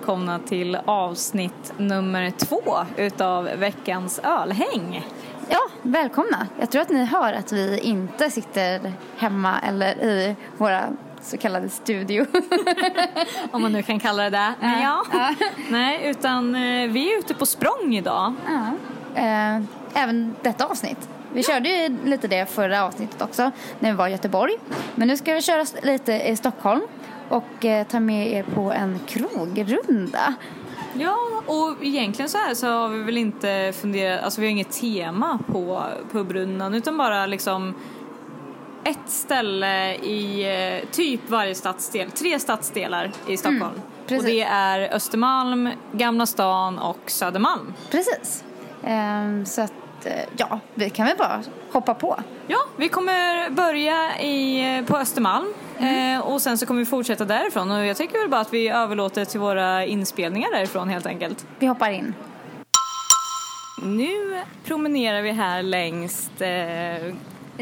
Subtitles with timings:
[0.00, 2.62] Välkomna till avsnitt nummer två
[2.96, 5.06] utav veckans ölhäng.
[5.48, 6.46] Ja, välkomna.
[6.60, 10.82] Jag tror att ni hör att vi inte sitter hemma eller i våra
[11.22, 12.26] så kallade studio.
[13.50, 14.54] Om man nu kan kalla det det.
[14.60, 15.04] Men ja.
[15.68, 18.34] Nej, utan eh, vi är ute på språng idag.
[18.46, 18.72] Ja.
[19.22, 19.62] Eh,
[19.94, 21.08] Även detta avsnitt.
[21.32, 24.54] Vi körde ju lite det förra avsnittet också när vi var i Göteborg.
[24.94, 26.82] Men nu ska vi köra lite i Stockholm
[27.30, 30.34] och eh, ta med er på en krogrunda.
[30.94, 31.16] Ja,
[31.46, 35.38] och egentligen så här så har vi väl inte funderat, alltså vi har inget tema
[35.52, 37.74] på pubrundan utan bara liksom
[38.84, 40.42] ett ställe i
[40.82, 43.80] eh, typ varje stadsdel, tre stadsdelar i Stockholm.
[44.06, 44.24] precis.
[44.24, 47.74] och det är Östermalm, Gamla stan och Södermalm.
[47.90, 48.44] Precis.
[48.82, 49.72] Eh, Så att,
[50.06, 52.20] eh, ja, vi kan väl bara hoppa på.
[52.46, 55.46] Ja, vi kommer börja i, på Östermalm
[55.80, 58.68] eh, och sen så kommer vi fortsätta därifrån och jag tycker väl bara att vi
[58.68, 61.46] överlåter till våra inspelningar därifrån helt enkelt.
[61.58, 62.14] Vi hoppar in.
[63.82, 66.48] Nu promenerar vi här längst eh,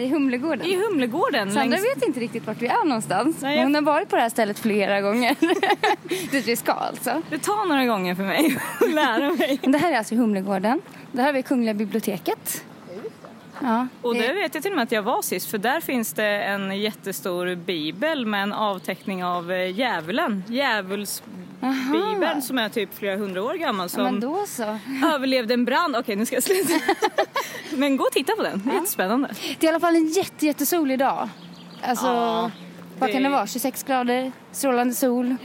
[0.04, 0.66] I Humlegården.
[0.66, 1.52] i Humlegården.
[1.52, 1.96] Sandra längs...
[1.96, 3.36] vet inte riktigt vart vi är någonstans.
[3.40, 5.36] Nej, men jag- Hon har varit på det här stället flera gånger.
[6.30, 7.22] Dit vi ska alltså.
[7.30, 9.58] Det tar några gånger för mig att lära mig.
[9.62, 10.80] Men Det här är alltså Humlegården.
[11.12, 12.64] Där har vi Kungliga biblioteket.
[13.62, 16.12] Ja, Och det- vet jag till och med att jag var sist för där finns
[16.12, 20.44] det en jättestor bibel med en avteckning av eh, djävulen.
[20.48, 22.40] Djävulsbibeln Aha.
[22.40, 24.78] som är typ flera hundra år gammal ja, som så.
[25.14, 25.96] överlevde en brand.
[25.96, 26.72] Okej, nu ska jag sluta.
[27.76, 29.28] Men gå och titta på den, är jättespännande.
[29.58, 31.28] Det är i alla fall en jätte, jättesolig dag.
[31.82, 32.50] Alltså, Ja,
[32.98, 33.46] vad det- kan det vara?
[33.46, 35.36] 26 grader, strålande sol.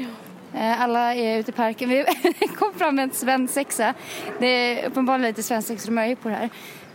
[0.54, 1.90] Eh, Alla är ute i parken.
[2.40, 3.94] Vi kom fram med en svensexa.
[4.40, 6.50] Det är uppenbarligen lite svensexrumöje på det här.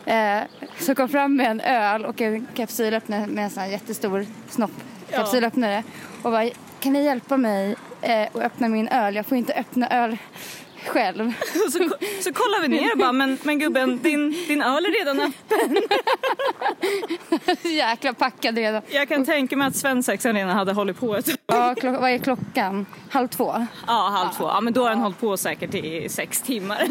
[0.06, 0.40] Eh,
[0.78, 4.70] Så kom fram med en öl och en kapsylöppnare med en sån här jättestor snopp.
[5.10, 5.16] Ja.
[5.16, 5.82] Kapsylöppnare.
[6.22, 6.50] Och bara,
[6.80, 9.14] kan ni hjälpa mig eh, att öppna min öl?
[9.16, 10.18] Jag får inte öppna öl
[10.86, 11.32] själv.
[11.66, 11.78] Och så,
[12.20, 15.76] så kollar vi ner och bara, men, men gubben, din, din öl är redan öppen.
[17.72, 18.82] Jäkla packad redan.
[18.88, 22.18] Jag kan tänka mig att svensexan redan hade hållit på ett Ja, klock, vad är
[22.18, 22.86] klockan?
[23.10, 23.66] Halv två?
[23.86, 24.44] Ja, halv två.
[24.44, 26.82] Ja, men då har den hållit på säkert i sex timmar.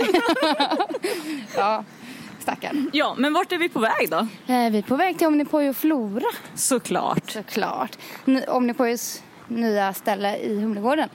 [1.55, 1.83] Ja,
[2.51, 2.89] stackarn.
[2.93, 4.17] Ja, men vart är vi på väg då?
[4.17, 6.25] Eh, Vi är på väg till Omnipojo Flora,
[6.55, 7.29] Såklart.
[7.31, 7.97] såklart.
[8.27, 11.09] N- Omnipojos nya ställe i Humlegården.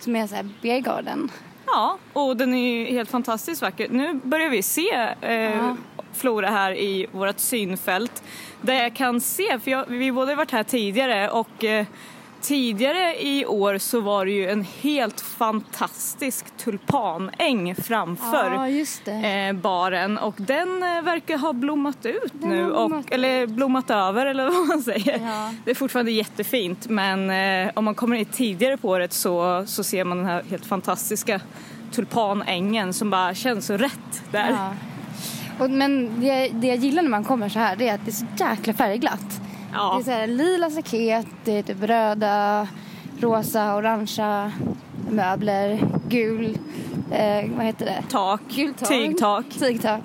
[0.00, 1.30] Som är så här beergarden.
[1.66, 3.88] Ja, och den är ju helt fantastiskt vacker.
[3.88, 5.74] Nu börjar vi se eh,
[6.12, 8.22] Flora här i vårt synfält.
[8.60, 11.86] Där jag kan se, för jag, vi båda har varit här tidigare och eh,
[12.42, 18.68] tidigare i år så var det ju en helt fantastisk tulpanäng framför
[19.06, 23.46] eh, baren och den eh, verkar ha blommat ut Den nu har blommat och, eller
[23.46, 25.20] blommat över eller vad man säger.
[25.24, 25.54] Ja.
[25.64, 29.84] Det är fortfarande jättefint men eh, om man kommer hit tidigare på året så, så
[29.84, 31.40] ser man den här helt fantastiska
[31.92, 34.50] tulpanängen som bara känns så rätt där.
[34.50, 34.74] Ja.
[35.58, 38.10] Och, men det, det jag gillar när man kommer så här det är att det
[38.10, 39.31] är så jäkla färgglatt.
[39.72, 39.94] Ja.
[39.94, 42.68] Det är så här lila staket, det är typ röda,
[43.20, 44.52] rosa, orangea
[45.10, 46.58] möbler, gul,
[47.10, 48.04] eh, vad heter det?
[48.10, 48.88] Tak, Gult tak.
[48.88, 49.44] tygtak.
[49.58, 50.00] Tygtak.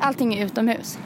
[0.00, 0.98] Allting är utomhus.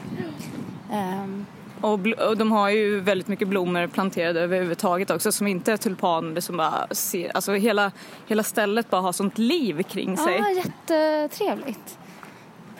[0.93, 1.45] Ehm,
[1.81, 1.99] Och,
[2.29, 6.57] och de har ju väldigt mycket blommor planterade överhuvudtaget också som inte är tulpaner som
[6.57, 7.91] bara ser, alltså hela,
[8.27, 10.35] hela stället bara har sånt liv kring sig.
[10.37, 11.97] ja, jättetrevligt.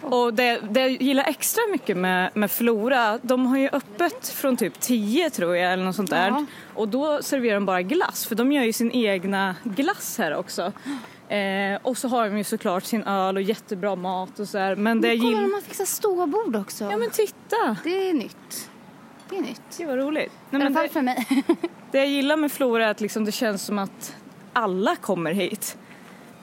[0.06, 4.58] Och det, det jag gillar extra mycket med, med Flora, de har ju öppet från
[4.58, 6.28] typ 10 tror jag eller något sånt där.
[6.28, 6.46] Ja.
[6.74, 10.72] Och då serverar de bara glass för de gör ju sin egna glass här också.
[11.30, 14.76] Eh, och så har de ju såklart sin öl och jättebra mat och så här.
[14.76, 15.42] Men det jag Kolla, gillar...
[15.42, 16.84] de har fixat ståbord också.
[16.84, 17.78] Ja men titta!
[17.84, 18.70] Det är nytt.
[19.30, 19.62] Det är nytt.
[19.78, 20.32] Det var roligt.
[20.50, 21.28] Nej, men det, för mig.
[21.92, 24.16] det jag gillar med Flora är att liksom det känns som att
[24.54, 25.78] alla kommer hit.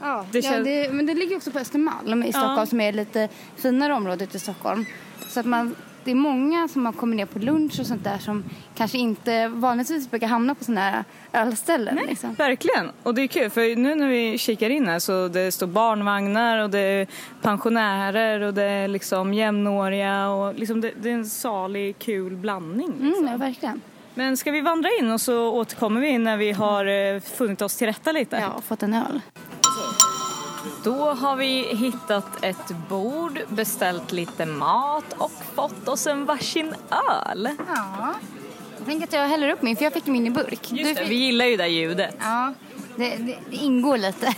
[0.03, 2.67] Ja, Det ja, känns- det, men det ligger också på Östermalm i Stockholm Ja.
[2.67, 4.85] som är lite finare området i Stockholm.
[5.29, 8.19] Så att man, det är många som har kommit ner på lunch och sånt där
[8.19, 8.45] som
[8.75, 11.99] kanske inte vanligtvis brukar hamna på sådana här ölställen.
[12.09, 12.35] Liksom.
[12.35, 12.91] Verkligen.
[13.03, 16.59] Och det är kul för nu när vi kikar in här så det står barnvagnar
[16.59, 17.07] och det är
[17.43, 22.87] pensionärer och det är liksom jämnåriga och liksom det, det är en salig kul blandning.
[23.01, 23.07] Liksom.
[23.25, 23.81] Mm, ja, verkligen.
[24.15, 26.85] Men ska vi vandra in och så återkommer vi när vi har
[27.15, 28.37] eh, funnit oss till rätta lite?
[28.37, 29.21] Ja, och fått en öl.
[30.85, 37.49] Då har vi hittat ett bord, beställt lite mat och fått oss en varsin öl.
[37.75, 38.15] Ja.
[38.79, 40.73] Jag tänker att jag häller upp min, för jag fick min i burk.
[40.73, 42.15] Just det, fick- vi gillar ju det ljudet.
[42.21, 42.55] Ja,
[42.97, 44.35] det, det, det ingår lite.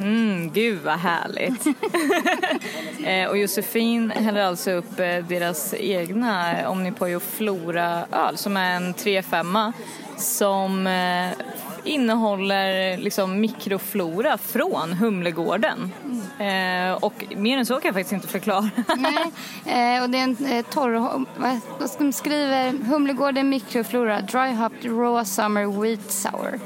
[0.00, 1.66] Mm, gud vad härligt.
[3.04, 9.72] eh, och Josefin häller alltså upp eh, deras egna Omnipojo Flora-öl som är en 3-5
[10.16, 11.46] som eh,
[11.84, 15.92] innehåller liksom mikroflora från Humlegården.
[16.38, 18.70] Eh, och mer än så kan jag faktiskt inte förklara.
[18.96, 21.24] Nej, eh, och det är en eh, torr...
[21.36, 22.70] Vad, vad skriva?
[22.70, 26.60] Humlegården mikroflora, dry hopped raw summer wheat sour.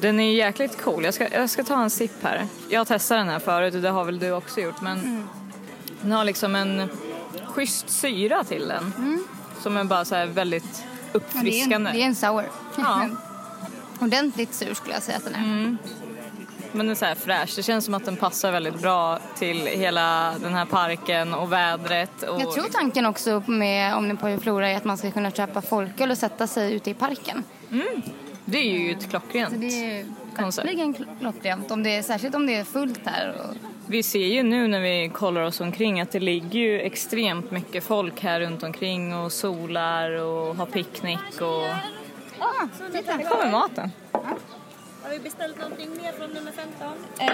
[0.00, 1.04] Den är jäkligt cool.
[1.04, 2.46] Jag ska, jag ska ta en sipp här.
[2.68, 5.28] Jag har testat den här förut och det har väl du också gjort men Mm.
[6.02, 6.88] den har liksom en
[7.46, 8.92] schysst syra till den.
[9.62, 10.64] Som är bara så här väldigt
[11.12, 11.90] Ja, det, är uppfriskande.
[11.90, 12.44] en, det är en sour.
[12.76, 13.08] Ja.
[14.00, 15.76] Ordentligt sur skulle jag säga att den är.
[16.72, 17.52] Men den är så här fräsch.
[17.56, 22.22] Det känns som att den passar väldigt bra till hela den här parken och vädret.
[22.22, 22.40] Och...
[22.40, 26.18] Jag tror tanken också med Omnipojo Flora är att man ska kunna köpa folköl och
[26.18, 27.44] sätta sig ute i parken.
[28.48, 29.50] Det är ju ett klockrent.
[29.54, 30.04] Så det är
[30.36, 30.68] Koncept.
[30.68, 33.34] verkligen klockrent, om det är, särskilt om det är fullt här.
[33.40, 33.56] Och,
[33.86, 37.84] Vi ser ju nu när vi kollar oss omkring att det ligger ju extremt mycket
[37.84, 41.62] folk här runt omkring och solar och har picknick och...
[42.38, 43.12] ah, titta!
[43.12, 43.90] Här kommer maten.
[45.02, 46.88] Har vi beställt någonting mer från nummer 15?
[47.18, 47.28] Eh,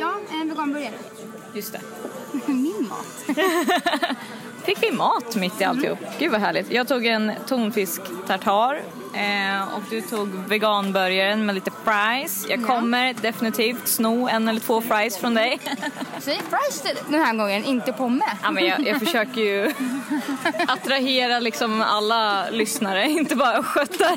[0.00, 0.94] ja, en veganburgare.
[1.54, 1.80] Just det.
[2.52, 3.36] Min mat.
[4.64, 5.98] Fick vi mat mitt i alltihop.
[6.18, 6.72] Gud vad härligt.
[6.72, 8.80] Jag tog en tonfisk tartar eh,
[9.76, 12.46] och du tog veganburgaren med lite fries.
[12.48, 12.66] Jag Ja.
[12.66, 15.60] kommer definitivt sno en eller två fries från dig.
[16.20, 18.24] Säg fries den här gången, inte pomme.
[18.42, 19.72] Ja, men jag, jag försöker ju
[20.68, 24.16] attrahera liksom alla lyssnare, inte bara östgötar.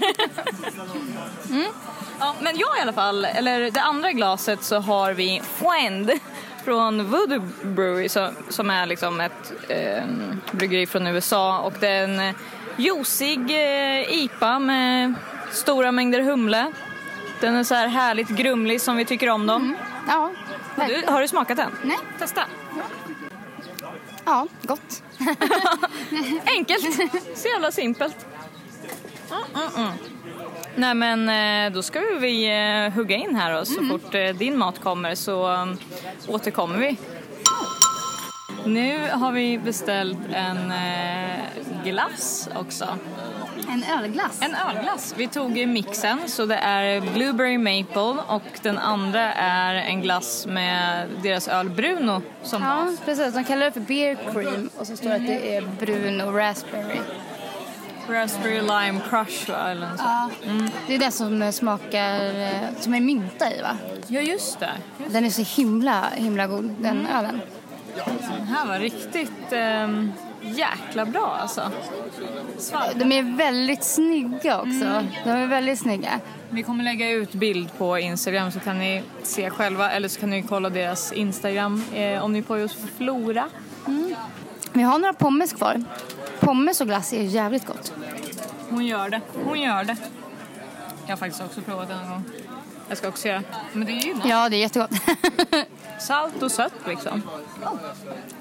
[2.19, 6.11] Ja, men jag i alla fall, eller det andra glaset så har vi Friend
[6.65, 10.03] från Voodoo Brewery som, som är liksom ett eh,
[10.51, 12.35] bryggeri från USA och det är en eh,
[12.79, 15.13] juicig eh, IPA med
[15.51, 16.71] stora mängder humle.
[17.39, 19.75] Den är så här härligt grumlig som vi tycker om dem.
[20.07, 20.31] Ja, Har,
[20.75, 21.01] verkligen.
[21.01, 21.71] du, har du smakat den?
[21.83, 21.97] Nej.
[22.19, 22.41] Testa.
[24.25, 25.03] Ja, gott.
[26.57, 26.95] Enkelt.
[27.35, 28.25] Så jävla simpelt.
[29.31, 29.97] Mm, mm, mm.
[30.75, 31.29] Nej men
[31.65, 35.15] eh, då ska vi eh, hugga in här och så fort eh, din mat kommer
[35.15, 35.67] så
[36.27, 36.97] återkommer vi.
[38.65, 42.87] Nu har vi beställt en eh, glass också.
[43.69, 44.41] En ölglass.
[44.41, 45.13] En ölglass.
[45.17, 51.07] Vi tog mixen så det är Blueberry Maple och den andra är en glass med
[51.23, 52.99] deras öl Bruno som Ja, bas.
[53.05, 53.33] precis.
[53.33, 56.35] De kallar det för beer cream och så står det att det är brun och
[56.35, 56.99] raspberry.
[58.09, 59.71] Raspberry Lime Crush va?
[59.71, 60.33] Eller något sånt.
[60.43, 60.69] Ja.
[60.87, 63.77] Det är det som smakar, eh, som är mynta i va?
[64.07, 64.71] Ja just det.
[65.07, 67.41] Den är så himla, himla god den ölen.
[68.05, 70.11] Den här var riktigt ehm,
[70.41, 71.71] jäkla bra alltså.
[72.57, 72.99] Svalka.
[72.99, 75.03] De är väldigt snygga också.
[75.23, 76.19] De är väldigt snygga.
[76.49, 80.29] Vi kommer lägga ut bild på Instagram så kan ni se själva eller så kan
[80.29, 83.45] ni kolla deras Instagram eh, om ni på just Flora.
[84.73, 85.83] Vi har några pommes kvar.
[86.39, 87.93] Pommes och glass är jävligt gott.
[88.69, 89.21] Hon gör det.
[89.45, 89.97] Hon gör det.
[91.05, 92.23] Jag har faktiskt också provat den en gång.
[92.89, 93.43] Jag ska också göra.
[93.73, 94.91] Men det är ju Ja, det är jättegott.
[95.99, 97.21] salt och sött liksom.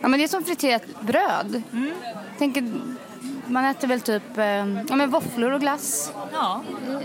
[0.01, 1.63] ja, men det är som friterat bröd.
[2.39, 2.73] Tänker,
[3.47, 4.45] man äter väl typ eh,
[4.89, 6.13] ja, men våfflor och glass.
[6.33, 6.63] Ja,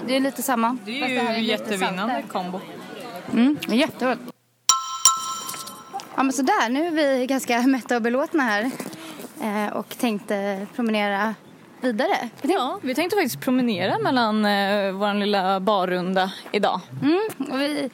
[0.08, 0.78] Det är lite samma.
[0.86, 2.24] det är ju lite jättevinnande saltare.
[2.32, 2.60] kombo.
[3.34, 4.20] Mm, det är jättegott.
[6.16, 8.72] Ja, men sådär, nu är vi ganska mätta och belåtna här
[9.44, 11.36] eh, och tänkte promenera
[11.84, 12.30] vidare.
[12.42, 16.82] Ja, vi tänkte faktiskt promenera mellan eh, vår lilla barrunda idag.
[17.02, 17.90] Mm, och vi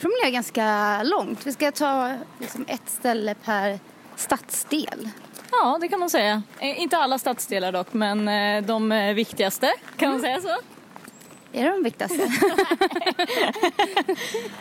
[0.00, 1.46] promenerar ganska långt.
[1.46, 3.78] Vi ska ta liksom, ett ställe per
[4.16, 5.08] stadsdel.
[5.50, 6.42] Ja, det kan man säga.
[6.58, 9.72] Eh, inte alla stadsdelar dock, men eh, de eh, viktigaste.
[9.96, 10.58] Kan man säga så?
[11.52, 12.30] Är det de viktigaste?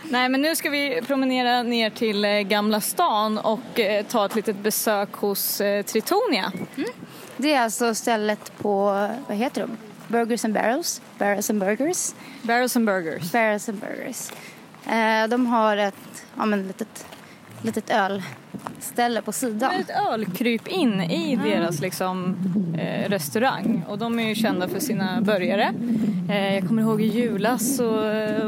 [0.04, 4.36] Nej, men nu ska vi promenera ner till eh, Gamla stan och eh, ta ett
[4.36, 6.52] litet besök hos Tritonia.
[7.42, 8.84] Det är alltså stället på,
[9.28, 9.78] vad heter de?
[10.08, 11.02] Burgers and Barrels?
[11.18, 12.14] Barrels and Burgers?
[12.42, 13.32] Barrels and Burgers.
[13.32, 14.32] Barrels and Burgers.
[14.86, 17.06] Eh, de har ett, ja men litet,
[17.62, 19.72] litet ölställe på sidan.
[19.72, 22.36] Ett ölkryp in i deras liksom,
[22.80, 23.86] eh, restaurang.
[23.88, 25.74] Och de är ju kända för sina burgare.
[26.30, 27.90] Eh, jag kommer ihåg i julas så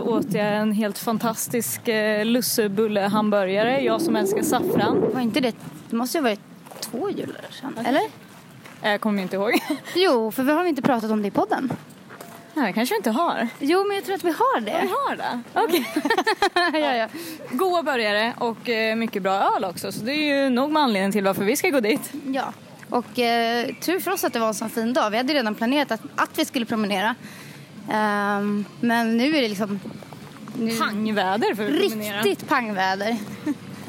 [0.02, 3.80] åt jag en helt fantastisk eh, lussebulle-hamburgare.
[3.82, 5.12] Jag som älskar saffran.
[5.14, 5.56] Var inte det,
[5.90, 6.42] det måste ju ha varit
[6.80, 8.23] två jular sedan, eller?
[8.84, 9.54] Eh, Jag kommer inte ihåg.
[9.96, 11.74] Jo, för vi har inte pratat om det i podden.
[12.56, 13.48] Nej, det kanske vi inte har.
[13.60, 14.72] Jo, men jag tror att vi har Vi det.
[14.90, 15.42] har det?
[15.54, 15.86] Okej.
[16.82, 17.08] ja, ja.
[17.52, 19.92] Goda burgare och eh, mycket bra öl också.
[19.92, 22.12] Så det är ju nog med anledningen till varför vi ska gå dit.
[22.28, 22.54] ja.
[22.90, 25.10] Och eh, tur för oss att det var en sån fin dag.
[25.10, 27.16] Vi hade redan planerat att, att vi skulle promenera.
[27.92, 29.80] Ehm, men nu är det liksom
[30.60, 32.22] Nu- pangväder för att kombinera.
[32.22, 33.18] Riktigt pangväder.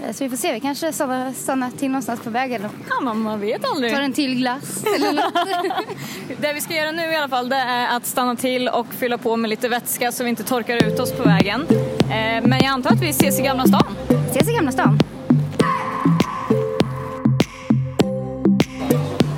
[0.06, 3.40] Eh, Så vi får se, vi kanske stannar, till någonstans på vägen Ja, man, man
[3.40, 3.92] vet aldrig.
[3.94, 6.40] tar en till glass eller något.
[6.40, 9.18] Det vi ska göra nu i alla fall det är att stanna till och fylla
[9.18, 11.66] på med lite vätska så vi inte torkar ut oss på vägen.
[12.00, 13.96] Eh, men jag antar att vi ses i Gamla stan.
[14.30, 14.98] Ses i Gamla stan.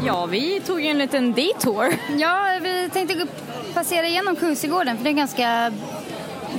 [0.06, 1.86] Ja, vi tog ju en liten detour.
[2.16, 3.26] Ja, vi tänkte
[3.74, 5.72] passera igenom Kungsträdgården för det är ganska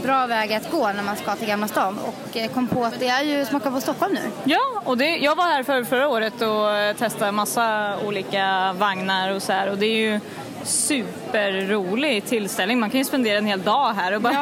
[0.03, 2.99] bra väg att gå när man ska till Gamla stan och eh, kom på att
[2.99, 4.21] det är ju Smaka på Stockholm nu.
[4.43, 9.31] Ja, och det, jag var här för, förra året och eh, testade massa olika vagnar
[9.35, 10.19] och så här och det är ju
[10.63, 12.79] superrolig tillställning.
[12.79, 14.33] Man kan ju spendera en hel dag här och bara...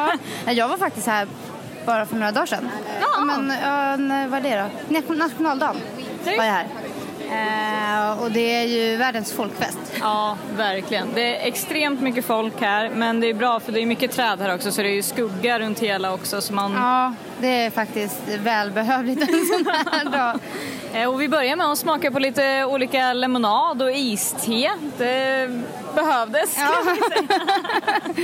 [0.46, 1.26] Ja, jag var faktiskt här
[1.86, 2.70] bara för några dagar sedan.
[3.00, 3.24] Ja.
[3.24, 3.46] Men,
[4.08, 4.94] när- vad är det då?
[4.94, 5.76] Nation- Nationaldagen
[6.24, 6.66] var jag här.
[7.30, 9.78] Eh, och det är ju världens folkfest.
[10.00, 11.08] Ja, verkligen.
[11.14, 14.40] Det är extremt mycket folk här, men det är bra för det är mycket träd
[14.40, 16.40] här också så det är ju skugga runt hela också.
[16.40, 16.72] Så man...
[16.72, 20.38] Ja, det är faktiskt välbehövligt en sån här dag.
[20.94, 24.70] Eh, Och vi börjar med att smaka på lite olika lemonad och iste.
[24.98, 25.48] Det
[25.94, 26.56] behövdes.
[26.58, 26.74] Ja.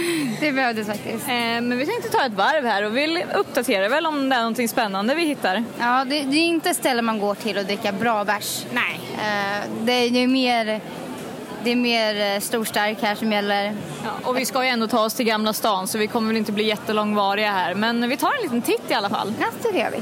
[0.41, 1.29] det behövdes faktiskt.
[1.29, 4.41] Eh, Men vi tänkte ta ett varv här och vill uppdatera väl om det är
[4.41, 5.65] någonting spännande vi hittar.
[5.79, 8.65] Ja, det, det är inte ett ställe man går till och dricka bra bärs.
[8.73, 9.01] Nej.
[9.15, 10.81] Eh, det är ju mer,
[11.65, 13.75] det är mer eh, storstark här som gäller.
[14.05, 16.37] Ja, och vi ska ju ändå ta oss till Gamla stan så vi kommer väl
[16.37, 17.75] inte bli jättelångvariga här.
[17.75, 19.33] Men vi tar en liten titt i alla fall.
[19.41, 19.99] Ja, det gör vi.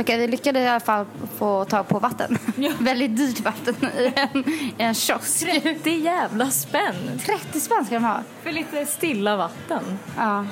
[0.00, 1.06] Okej, vi lyckades i alla fall
[1.38, 2.38] få tag på vatten.
[2.56, 2.72] Ja.
[2.80, 5.40] Väldigt dyrt vatten i en, i en kiosk.
[5.62, 8.20] 30 jävla spänn 30 spänn ska de ha.
[8.42, 9.98] för lite stilla vatten.
[10.16, 10.46] Ja.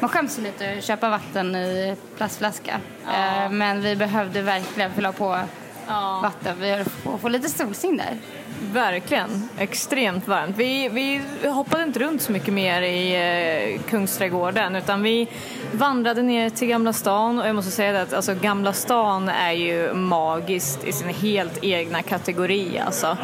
[0.00, 2.80] Man skäms lite att köpa vatten i plastflaska.
[3.06, 3.44] Ja.
[3.44, 5.38] Eh, Men vi behövde verkligen fylla på
[5.86, 6.20] Ja.
[6.22, 6.56] vatten.
[6.60, 8.16] Vi höll på att få lite solsing där.
[8.72, 9.48] Verkligen.
[9.58, 10.56] Extremt varmt.
[10.56, 13.14] Vi, vi hoppade inte runt så mycket mer i
[13.74, 15.28] eh, Kungsträdgården utan vi
[15.72, 19.94] vandrade ner till Gamla stan och jag måste säga att alltså, Gamla stan är ju
[19.94, 23.16] magiskt i sin helt egna kategori alltså.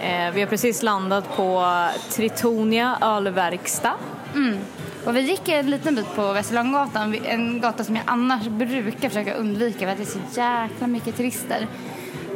[0.00, 3.94] Eh, vi har precis landat på Tritonia ölverkstad.
[4.34, 4.58] Mm.
[5.04, 9.34] Och vi gick en liten bit på Västerlånggatan, en gata som jag annars brukar försöka
[9.34, 11.66] undvika för att det är så jäkla mycket turister.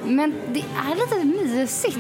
[0.05, 1.99] Men det är lite mysigt.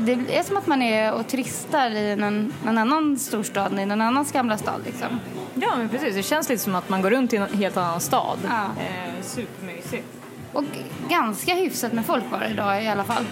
[0.00, 4.00] Det är som att man är och turistar i någon, någon annan storstad, i någon
[4.00, 5.20] annans gamla stad liksom.
[5.54, 8.00] Ja men precis, det känns lite som att man går runt i en helt annan
[8.00, 8.38] stad.
[8.48, 8.64] Ja.
[8.64, 10.06] Eh, supermysigt.
[10.52, 10.64] Och
[11.08, 13.24] ganska hyfsat med folk var det idag i alla fall.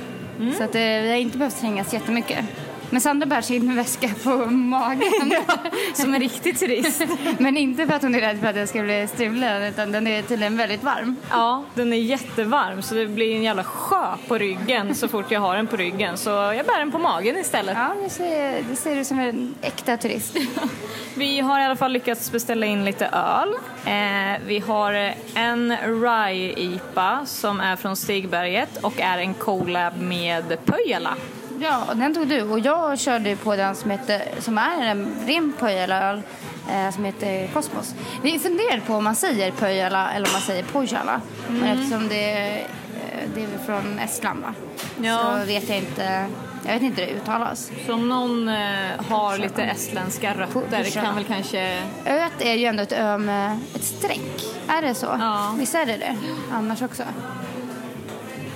[0.59, 2.45] Så att eh, vi har inte behövt trängas jättemycket.
[2.91, 5.35] Men Sandra bär sin väska på magen.
[5.95, 7.03] Som en riktig turist.
[7.39, 10.07] Men inte för att hon är rädd för att jag ska bli stulen utan den
[10.07, 11.17] är tydligen väldigt varm.
[11.31, 15.41] Ja, den är jättevarm så det blir en jävla sjö på ryggen så fort jag
[15.41, 16.17] har den på ryggen.
[16.17, 17.77] Så jag bär den på magen istället.
[17.77, 20.37] Ja, det ser, det ser ut som en äkta turist.
[21.15, 23.55] Vi har i alla fall lyckats beställa in lite öl.
[23.85, 31.17] Eh, vi har en Rye-IPA som är från Stigberget och är en collab med Pöjala.
[31.61, 32.43] Ja, den tog du.
[32.43, 36.23] Och jag körde på den som, heter, som är en ren Pöjala-öl
[36.71, 37.95] eh, som heter Kosmos.
[38.23, 41.21] Vi funderade på om man säger Pöjala eller om man säger Pojala.
[41.49, 44.55] Men eftersom det, eh, det är från Estland va?
[45.03, 45.19] Ja.
[45.19, 46.27] Så vet jag inte,
[46.67, 47.71] jag vet inte hur det uttalas.
[47.87, 50.85] Så om någon eh, har lite estländska rötter Pojala.
[50.85, 51.83] kan väl kanske...
[52.07, 54.45] Öet är ju ändå ett ö med ett streck.
[54.69, 55.07] Är det så?
[55.21, 55.55] Ja.
[55.59, 56.17] Visst är det det?
[56.53, 57.03] Annars också?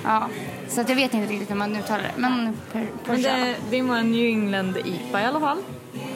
[0.04, 0.28] Ja,
[0.74, 2.12] så att jag vet inte riktigt hur man uttalar det.
[2.16, 3.44] Men, per, Men Pojala.
[3.44, 5.58] det, det var en New England-IPA i alla fall.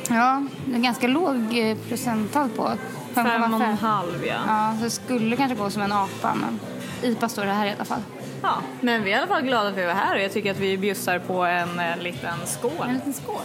[0.08, 2.72] Ja, det är ganska låg eh, procenttal på.
[3.14, 3.76] Fem och en 5,5.
[3.76, 4.34] halv, ja.
[4.46, 6.60] Ja, så det skulle kanske gå som en apa, men
[7.02, 8.00] IPA står det här i alla fall.
[8.42, 8.54] ja.
[8.80, 10.50] Men vi är i alla fall glada för att vi var här och jag tycker
[10.50, 12.86] att vi bjussar på en eh, liten skål.
[12.88, 13.44] En liten skål.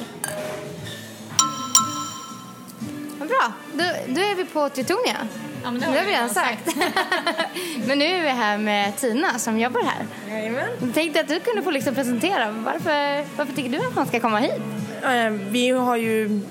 [3.20, 5.18] Bra, då, då är vi på Teutonia.
[5.63, 6.75] Ja, men Det har vi redan sagt.
[7.88, 10.06] men nu är vi här med Tina som jobbar här.
[10.30, 10.70] Jajamän.
[10.82, 12.51] Jag tänkte att du kunde få liksom presentera.
[12.51, 14.62] Varför, varför tycker du att man ska komma hit?
[15.50, 16.41] Vi har ju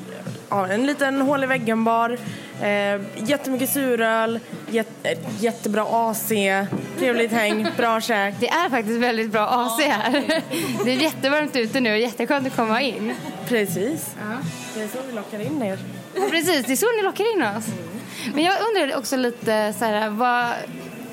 [0.50, 2.19] ja, en liten hål i väggen-bar,
[2.62, 4.40] eh, jättemycket suröl,
[4.71, 6.33] jät, eh, jättebra AC,
[6.99, 8.35] trevligt häng, bra käk.
[8.40, 10.43] Det är faktiskt väldigt bra AC här.
[10.85, 13.14] Det är jättevarmt ute nu och jätteskönt att komma in.
[13.49, 14.14] Precis.
[14.75, 15.79] Det är så vi lockar in er.
[16.14, 17.64] Ja, precis, det är så ni lockar in oss.
[18.35, 20.45] Men jag undrar också lite så här, vad,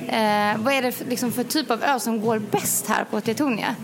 [0.07, 3.21] eh, vad är det för, liksom för typ av öl som går bäst här på
[3.21, 3.75] Teutonia?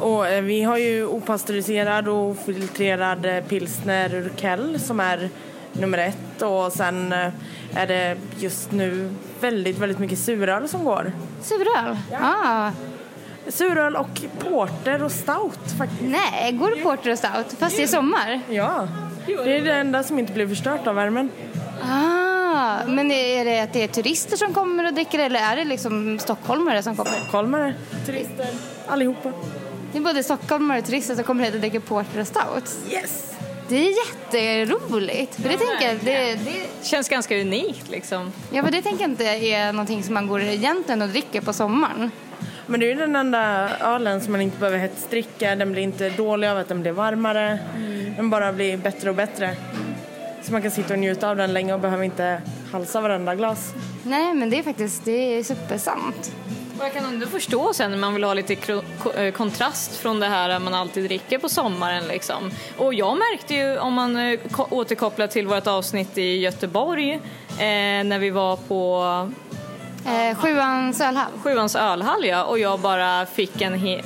[0.00, 5.30] Och eh, vi har ju opastöriserad och filtrerad eh, pilsner Urkel som är
[5.72, 7.32] nummer ett och sen eh,
[7.74, 11.12] är det just nu väldigt, väldigt mycket suröl som går.
[11.42, 11.96] Suröl?
[12.22, 12.70] Ah.
[13.48, 16.02] Suröl och porter och stout faktiskt.
[16.02, 18.40] Nej, går det porter och stout fast det är sommar?
[18.48, 18.88] Ja,
[19.26, 21.30] det är det enda som inte blir förstört av värmen.
[21.82, 22.17] Ah,
[22.86, 26.18] men är det att det är turister som kommer och dricker eller är det liksom
[26.18, 27.10] stockholmare som kommer?
[27.10, 27.74] Stockholmare,
[28.06, 28.46] turister,
[28.86, 29.32] allihopa.
[29.92, 32.78] Det är både stockholmare och turister som kommer hit och dricker porter och stouts.
[32.90, 33.34] Yes!
[33.68, 35.34] Det är jätteroligt.
[35.34, 38.32] För det tänker jag, det, det, Känns ganska unikt liksom.
[38.52, 41.52] ja, för det tänker jag inte är någonting som man går egentligen och dricker på
[41.52, 42.10] sommaren.
[42.66, 45.56] Men det är ju den enda ölen som man inte behöver hetsdricka.
[45.56, 47.58] Den blir inte dålig av att den blir varmare.
[48.16, 49.56] Den bara blir bättre och bättre.
[50.48, 53.72] Så man kan sitta och njuta av den länge och behöver inte halsa varenda glas.
[54.02, 56.32] Nej, men det är faktiskt det är supersant.
[56.78, 58.56] Och jag kan ändå förstå sen när man vill ha lite
[59.16, 62.50] eh, kontrast från det här man alltid dricker på sommaren liksom.
[62.76, 67.18] Och jag märkte ju om man eh, ko- återkopplar till vårt avsnitt i Göteborg eh,
[68.04, 69.04] när vi var på
[70.06, 71.30] Eh, sjuans ölhall.
[71.42, 74.02] Sjuans ölhall ja, och jag bara fick en he-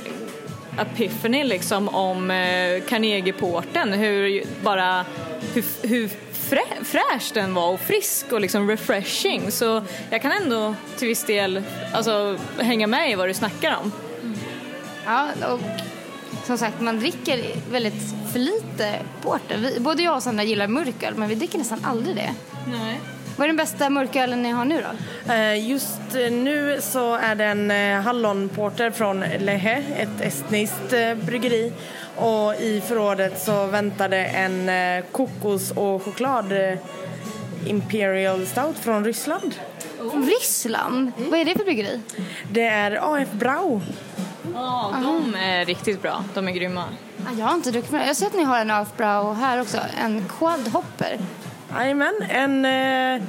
[0.81, 5.05] epiphany liksom om eh, Carnegieporten, hur bara
[5.53, 6.09] hur, hur
[6.55, 9.51] frä- fräsch den var och frisk och liksom refreshing.
[9.51, 13.91] Så jag kan ändå till viss del alltså, hänga med i vad du snackar om.
[15.05, 15.59] Ja, och
[16.45, 17.39] som sagt, man dricker
[17.71, 19.57] väldigt för lite porter.
[19.57, 22.33] Vi, både jag och Sandra gillar mörköl, men vi dricker nästan aldrig det.
[22.67, 22.99] Nej.
[23.37, 24.83] Vad är den bästa mörkölen ni har nu
[25.27, 25.33] då?
[25.33, 30.93] Eh, Just eh, nu så är det en eh, hallonporter från Lehe, ett estniskt
[31.25, 31.71] bryggeri.
[32.15, 36.77] Och i förrådet så väntade en eh, kokos och choklad eh,
[37.65, 39.55] Imperial Stout från Ryssland.
[39.97, 41.11] Från Ryssland?
[41.17, 42.01] Vad är det för bryggeri?
[42.51, 43.81] Det är AF Brau.
[44.53, 46.23] Ja, de är riktigt bra.
[46.33, 46.83] De är grymma.
[47.25, 48.07] Ah, jag har inte druckit med det.
[48.07, 49.77] Jag ser att ni har en Afbrau här också.
[50.03, 51.19] En quadhopper.
[51.75, 53.27] Jajamän, en eh,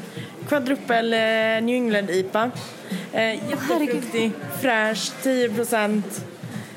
[0.49, 1.19] quadrupel eh,
[1.65, 2.51] New England IPA.
[3.13, 5.49] Eh, jättefruktig, fräsch, 10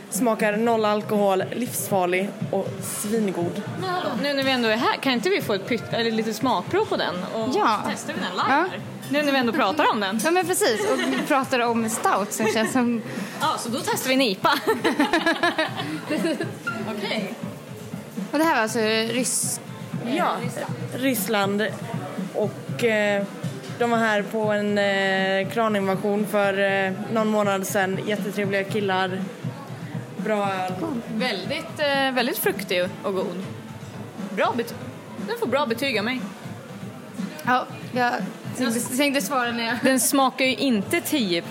[0.10, 3.62] Smakar noll alkohol, livsfarlig och svingod.
[3.80, 6.12] Men hallå, nu när vi ändå är här, kan inte vi få ett pytt, eller
[6.12, 7.16] lite smakprov på den?
[7.34, 7.80] Och Ja.
[7.90, 8.54] testar vi den live Ja.
[8.56, 8.80] här?
[9.10, 10.20] Nu när vi ändå pratar om den.
[10.24, 10.88] Ja men precis.
[10.92, 13.02] Och vi pratar om stout som känns som...
[13.42, 14.54] Ja, så då testar vi en IPA.
[16.98, 17.34] Okej.
[18.32, 18.80] Och det här var alltså
[19.14, 19.62] rysk...
[20.16, 20.32] Ja,
[20.96, 21.68] Ryssland.
[22.36, 23.24] Och eh,
[23.80, 28.00] de var här på en eh, kraninvasion för eh, någon månad sedan.
[28.08, 29.22] Jättetrevliga killar.
[30.18, 30.74] Bra öl.
[31.16, 33.44] Väldigt, eh, väldigt fruktig och god.
[34.36, 34.78] Bra betyg.
[35.28, 36.22] Den får bra betyg av mig.
[37.46, 38.14] Ja, jag
[38.58, 39.78] tänkte, tänkte svara när jag...
[39.84, 41.44] Den smakar ju inte 10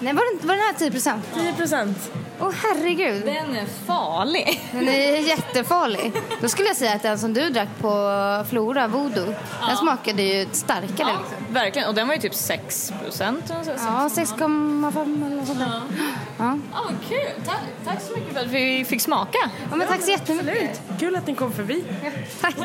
[0.00, 1.24] Nej, var den, var den här 10 procent?
[1.34, 2.12] 10 procent.
[2.40, 3.22] Åh herregud.
[3.24, 4.60] Den är farlig.
[4.72, 6.12] Den är jättefarlig.
[6.40, 7.88] Då skulle jag säga att den som du drack på
[8.50, 9.34] Flora, Voodoo,
[9.68, 10.88] den smakade ju starkare.
[10.98, 11.54] Ja, liksom.
[11.54, 11.88] verkligen.
[11.88, 13.44] Och den var ju typ 6 procent.
[13.48, 15.80] Ja, 6,5 eller något sånt där.
[16.38, 16.58] Ja.
[16.72, 17.44] Ja, vad kul.
[17.46, 19.38] Tack, tack så mycket för att vi fick smaka.
[19.70, 20.80] ja, men tack så jättemycket.
[21.00, 21.84] Kul att ni kom förbi.
[22.40, 22.56] Tack.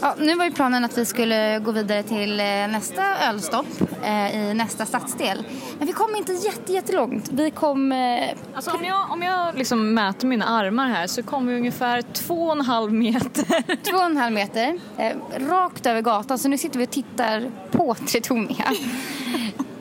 [0.00, 3.66] Ja, nu var ju planen att vi skulle gå vidare till eh, nästa ölstopp
[4.02, 5.44] eh, i nästa stadsdel.
[5.78, 7.28] Men vi kom inte jätte, jättelångt.
[7.32, 7.92] Vi kom...
[7.92, 12.02] Eh, Alltså om jag, om jag liksom mäter mina armar här så kommer vi ungefär
[12.02, 13.76] två och en halv meter.
[13.90, 15.12] två och en halv meter eh,
[15.48, 16.38] rakt över gatan.
[16.38, 18.64] Så nu sitter vi och tittar på Tretonia.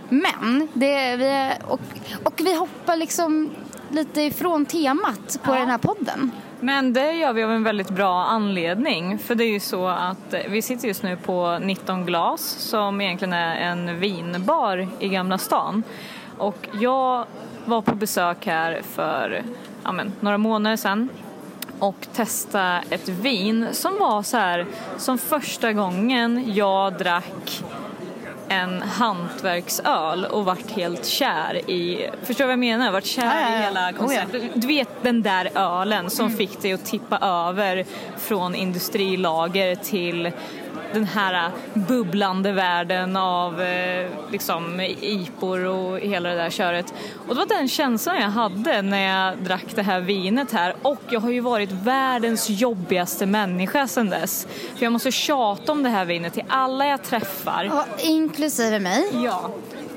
[0.10, 1.80] Men det, vi, och,
[2.24, 3.50] och vi hoppar liksom
[3.90, 6.32] lite ifrån temat på den här podden.
[6.64, 9.20] Men det gör vi av en väldigt bra anledning.
[9.20, 13.02] För det är ju så att eh, vi sitter just nu på 19 glas som
[13.02, 15.84] egentligen är en vinbar i Gamla stan.
[16.38, 17.26] Och jag
[17.66, 19.44] var på besök här för
[19.84, 21.10] ja, men, några månader sedan
[21.80, 24.66] och testa ett vin som var så här
[24.98, 27.64] som första gången jag drack
[28.52, 32.92] en hantverksöl och vart helt kär i, förstår du vad jag menar?
[32.92, 34.42] Vart kär Ja, ja, i hela Oh, konceptet.
[34.54, 36.38] Du vet den där ölen som Mm.
[36.38, 37.86] fick dig att tippa över
[38.18, 40.32] från industrilager till
[40.94, 46.94] den här bubblande världen av eh, liksom ipor och hela det där köret.
[47.28, 51.02] Och det var den känslan jag hade när jag drack det här vinet här och
[51.10, 54.48] jag har ju varit världens jobbigaste människa sedan dess.
[54.76, 57.64] För jag måste tjata om det här vinet till alla jag träffar.
[57.64, 59.10] Ja, inklusive mig.
[59.14, 59.50] Ja,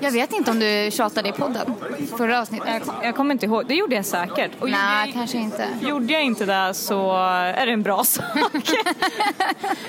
[0.04, 1.74] Jag vet inte om du tjatade i podden
[2.18, 2.68] förra avsnittet.
[2.86, 3.66] jag, jag kommer inte ihåg.
[3.66, 4.50] Det gjorde jag säkert.
[4.60, 5.68] Och Nej, jag- kanske inte.
[5.82, 7.12] Gjorde jag inte det så
[7.56, 8.24] är det en bra sak.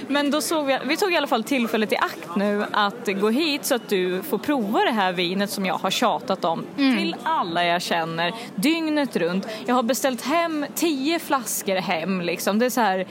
[0.07, 3.29] Men då såg vi, vi tog i alla fall tillfället i akt nu att gå
[3.29, 7.15] hit så att du får prova det här vinet som jag har tjatat om till
[7.23, 9.47] alla jag känner dygnet runt.
[9.65, 12.59] Jag har beställt hem tio flaskor hem liksom.
[12.59, 13.05] Det är så här,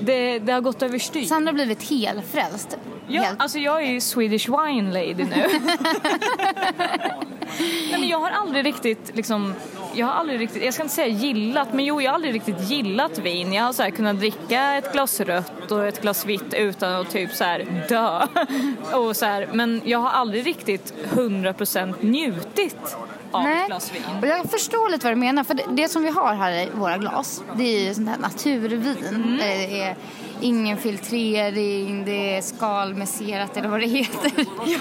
[0.00, 1.24] det, det har gått överstyr.
[1.24, 2.78] Sandra har blivit helfrälst.
[3.08, 3.42] Ja, Helt.
[3.42, 5.46] alltså jag är ju Swedish wine lady nu.
[7.90, 9.54] Nej, men jag har aldrig riktigt liksom,
[9.94, 12.70] jag har aldrig riktigt, jag ska inte säga gillat, men jo jag har aldrig riktigt
[12.70, 13.52] gillat vin.
[13.52, 17.34] Jag har så kunnat dricka ett glas rött och ett glas vitt utan att typ
[17.34, 18.26] så här dö.
[18.98, 22.96] och så här, men jag har aldrig riktigt 100% njutit
[23.30, 23.60] av Nej.
[23.60, 24.02] ett glas vin.
[24.22, 25.44] Och jag förstår lite vad du menar.
[25.44, 28.18] För det, det som vi har här i våra glas, det är ju sånt här
[28.18, 28.96] naturvin.
[29.08, 29.36] Mm.
[29.36, 29.96] Där Det är
[30.40, 34.32] ingen filtrering, det är skalmeserat eller vad det heter.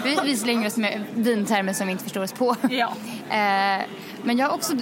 [0.04, 2.56] Vi, vi slänger oss med vintermer som vi inte förstår oss på.
[2.70, 2.94] Ja.
[3.30, 3.86] Eh,
[4.24, 4.74] men jag har också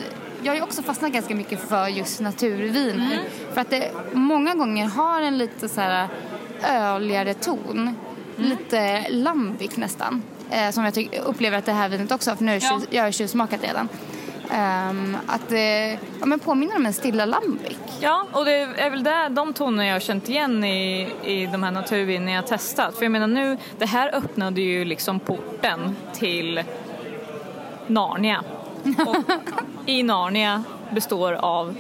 [0.44, 3.02] jag har ju också fastnat ganska mycket för just naturvin.
[3.02, 3.20] Mm.
[3.54, 6.08] För att det många gånger har en lite så här
[6.70, 7.96] öligare ton.
[8.38, 8.50] Mm.
[8.50, 10.24] Lite lambic nästan.
[10.52, 12.82] Eh, som jag tyck, upplever att det här vinet också för nu Ja.
[12.90, 13.90] jag har tjuvsmakat redan.
[14.52, 17.78] Ehm, att det ja, men påminner om en stilla lambic.
[18.00, 21.64] Ja, och det är väl där, de tonerna jag har känt igen i, i de
[21.64, 22.96] här naturvinen jag har testat.
[22.96, 26.64] För jag menar nu, det här öppnade ju liksom porten till
[27.88, 28.44] Narnia.
[29.08, 29.32] Och
[29.86, 31.76] i Narnia består av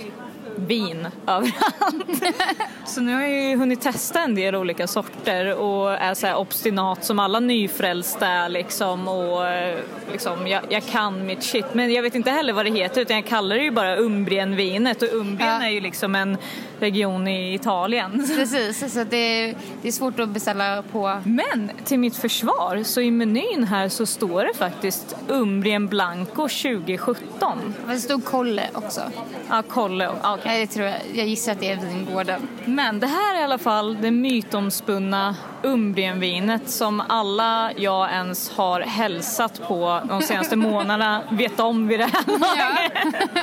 [0.56, 2.24] vin överallt.
[2.86, 6.36] Så nu har jag ju hunnit testa en del olika sorter och är så här
[6.36, 9.78] obstinat som alla nyfrälsta är liksom och eh,
[10.12, 11.66] liksom, jag, jag kan mitt shit.
[11.74, 15.02] Men jag vet inte heller vad det heter utan jag kallar det ju bara Umbrienvinet
[15.02, 15.66] och Umbrien Ja.
[15.68, 16.38] är ju liksom en
[16.80, 18.28] region i Italien.
[18.38, 21.22] Precis, så det, det är svårt att beställa på.
[21.24, 27.74] Men till mitt försvar så i menyn här så står det faktiskt Umbrien Blanco 2017.
[27.88, 29.02] Det stod Kolle också.
[29.50, 30.16] Ja, kolla.
[30.24, 32.48] Ja, det tror jag, jag gissar att det är vingården.
[32.66, 38.82] Men det här är i alla fall det mytomspunna Umbrienvinet som alla jag ens har
[38.82, 43.16] hälsat på de senaste månaderna vet om vid det här laget.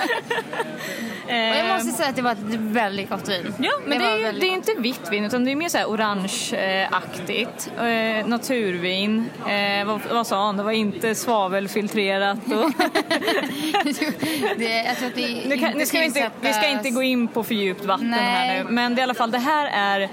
[1.33, 3.55] Och jag måste säga att det var ett väldigt gott vin.
[3.59, 5.69] Ja, men det, var är ju det är inte vitt vin utan det är mer
[5.69, 7.71] så här orangeaktigt.
[7.79, 9.31] Eh, naturvin.
[9.49, 10.57] Eh, vad, vad sa han?
[10.57, 12.39] Det var inte svavelfiltrerat.
[12.47, 12.53] Och
[14.57, 17.03] det, jag tror att det nu, kan, nu ska vi, inte, vi ska inte gå
[17.03, 18.65] in på för djupt vatten här Nej.
[18.65, 18.71] nu.
[18.71, 20.09] Men det, i alla fall, det här är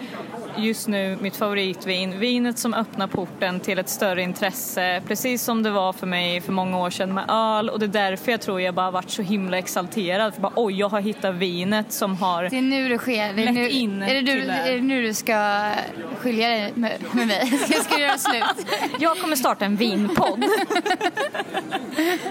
[0.57, 2.19] just nu mitt favoritvin.
[2.19, 5.01] Vinet som öppnar porten till ett större intresse.
[5.07, 7.69] Precis som det var för mig för många år sedan med öl.
[7.69, 10.33] Och det är därför jag tror jag bara varit så himla exalterad.
[10.33, 12.43] För bara, oj, jag har hittat vinet som har...
[12.43, 13.33] Det är nu det sker.
[13.33, 14.69] Det är, nu, in är, det du, det här.
[14.69, 15.71] är det nu du ska
[16.17, 17.47] skilja dig med, med mig?
[17.67, 18.67] Ska, ska göra slut?
[18.99, 20.39] Jag kommer starta en vinpodd.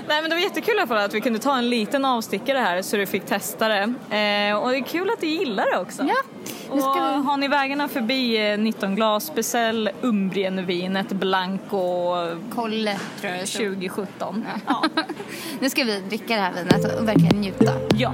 [0.09, 2.59] Nej men det var jättekul i alla fall att vi kunde ta en liten avstickare
[2.59, 3.83] här så du fick testa det.
[4.11, 4.19] Eh,
[4.55, 6.03] och det är kul att du gillar det också.
[6.03, 6.15] Ja,
[6.69, 7.25] nu Och ska vi...
[7.25, 12.15] har ni vägarna förbi eh, 19 glas beställ Umbrienvinet Blanco
[12.55, 13.67] Kolle, tror jag det stod.
[13.67, 14.45] 2017.
[14.67, 14.85] Ja.
[15.61, 17.73] Nu ska vi dricka det här vinet och verkligen njuta.
[17.97, 18.13] ja.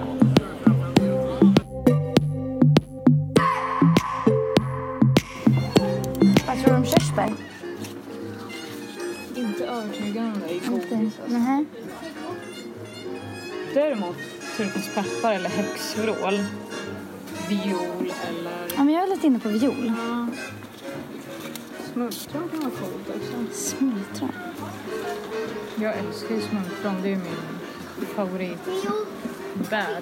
[6.46, 7.32] Vad tror du om körsbär?
[9.36, 11.18] Inte övertygande i godis.
[11.26, 11.64] Nej.
[14.56, 16.44] Däremot turkospeppar eller häxvrål,
[17.48, 19.92] viol eller Ja, men jag är lite inne på viol.
[21.92, 23.56] smultron kan vara coolt också.
[23.56, 24.32] Smultron.
[25.76, 28.74] Jag älskar ju smultron, det är ju min favoritbär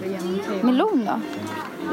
[0.03, 0.67] genom tiden.
[0.67, 1.21] Melon då?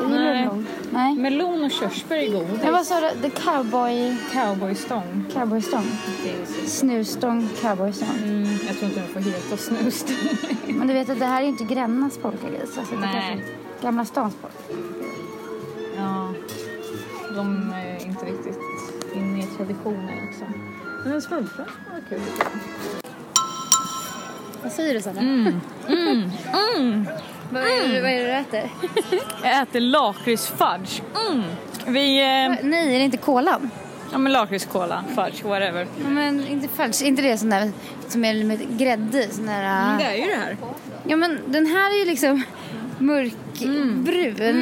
[0.10, 0.45] Nej.
[0.45, 0.67] melon.
[0.91, 1.15] Nej.
[1.15, 2.63] Melon och körsbär är godis.
[2.63, 3.22] Men vad sa du?
[3.22, 4.17] The cowboy...
[4.32, 5.26] Cowboystång.
[5.34, 5.86] Cowboystång?
[6.65, 8.17] Snusstång, cowboystång.
[8.24, 10.15] Mm, jag tror inte den får heta snustång.
[10.78, 12.78] Men du vet att det här är inte Grännas polkagris.
[12.78, 13.45] Alltså, Nej.
[13.82, 14.80] Gamla stans polka.
[15.98, 16.34] ja,
[17.36, 18.60] de är inte riktigt
[19.15, 20.48] inne i traditionen liksom.
[21.04, 22.22] Men en smultron var kul.
[24.63, 25.22] Vad säger du Sanna?
[25.22, 25.62] Mm.
[25.88, 27.08] Mm.
[27.50, 28.70] Vad, är det, vad är det du äter?
[29.44, 31.02] Jag äter lakritsfudge.
[31.30, 31.44] Mm.
[31.88, 32.20] Vi...
[32.20, 33.70] Eh, Nej, är det inte kolan?
[34.12, 35.88] ja men lakritskola, fudge, whatever.
[36.04, 37.72] Ja, Men inte fudge, inte det sån där
[38.08, 39.28] som är med grädde i?
[39.32, 40.58] Sån där, Det är ju det här.
[41.04, 42.44] Ja men den här är ju liksom
[43.00, 44.06] mörkbrun.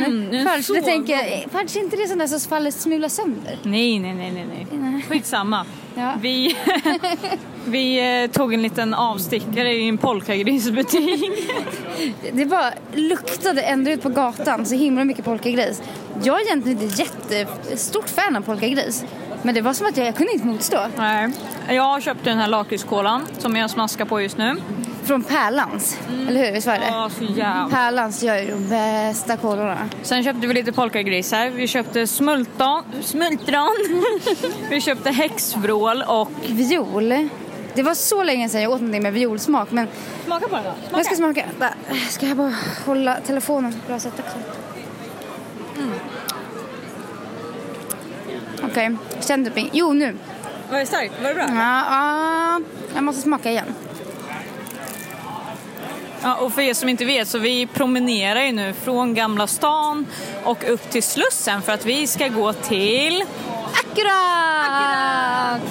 [0.04, 3.58] Mm, det tänker jag, fudge är inte det sån där som faller smular sönder?
[3.64, 5.06] Nej, nej, nej, nej, nej.
[5.10, 5.66] Skitsamma.
[5.96, 6.14] Ja.
[6.22, 6.58] Vi,
[7.66, 11.32] vi eh, tog en liten avstickare i en polkagrisbutik.
[12.32, 15.82] Det bara luktade ända ut på gatan så himla mycket polkagris.
[16.24, 19.06] Jag är egentligen inte jättestort fan av polkagris.
[19.44, 20.78] Men det var som att jag, jag kunde inte motstå.
[20.98, 21.32] Nej.
[21.70, 24.56] Jag köpte den här lakritskolan som jag smaskar på just nu.
[25.08, 26.52] Från Pärlans, eller hur?
[26.52, 26.88] Visst var det?
[26.88, 27.70] Ja, så jävla.
[27.72, 29.90] Pärlans gör ju de bästa kolorna.
[30.02, 31.50] Sen köpte vi lite polkagrisar.
[31.50, 33.76] Vi köpte smultron.
[34.70, 36.32] vi köpte häxvrål och...
[36.48, 37.30] Viol.
[37.74, 39.88] Det var så länge sedan jag åt någonting med violsmak men
[40.26, 40.98] Smaka på den då.
[40.98, 41.46] jag ska smaka.
[41.60, 41.74] Där.
[42.10, 42.54] Ska jag bara
[42.86, 44.38] hålla telefonen på ett bra sätt också?
[48.64, 50.16] Okej, kände du Jo, nu.
[50.72, 51.14] Var det starkt?
[51.22, 51.46] Var det bra?
[51.50, 52.62] Ja, ja,
[52.96, 53.74] jag måste smaka igen.
[56.22, 60.06] Ja, och för er som inte vet så vi promenerar ju nu från Gamla stan
[60.44, 63.24] och upp till Slussen för att vi ska gå till...
[63.74, 65.62] Akkurat!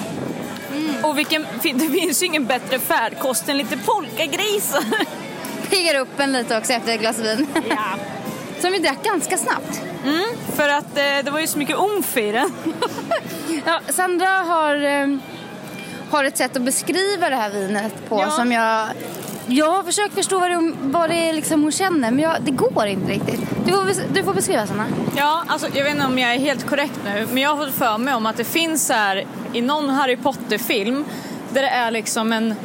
[1.03, 4.83] Och vilken, det finns ju ingen bättre färdkost än lite polkagrisar.
[5.69, 7.47] Piggar upp en lite också efter ett glas vin.
[7.69, 7.75] Ja.
[8.61, 9.81] Som vi drack ganska snabbt.
[10.05, 10.23] Mm,
[10.55, 12.51] för att eh, det var ju så mycket omf i den.
[13.65, 15.07] Ja, Sandra har, eh,
[16.11, 18.31] har ett sätt att beskriva det här vinet på Ja.
[18.31, 18.87] som jag...
[19.49, 22.51] Jag har försökt förstå vad det, vad det är liksom hon känner men jag, det
[22.51, 23.39] går inte riktigt.
[23.65, 24.85] Du får, du får beskriva Sanna.
[25.17, 27.75] Ja, alltså jag vet inte om jag är helt korrekt nu, men jag har fått
[27.75, 31.05] för mig om att det finns så här i någon Harry Potter-film
[31.53, 32.55] där det är liksom en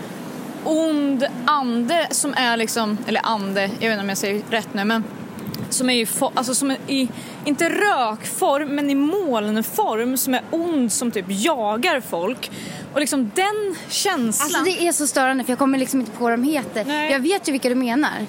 [0.64, 4.85] ond ande som är liksom, eller ande, jag vet inte om jag säger rätt nu,
[4.85, 5.05] men
[5.71, 7.09] som är ju, alltså som är i,
[7.45, 12.51] inte rökform, men i molnform som är ond som typ jagar folk.
[12.92, 14.46] Och liksom den känslan.
[14.46, 16.85] Alltså det är så störande för jag kommer liksom inte på vad de heter.
[16.85, 17.12] Nej.
[17.12, 18.26] Jag vet ju vilka du menar.